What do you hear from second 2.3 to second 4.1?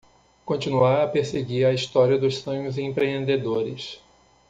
sonhos empreendedores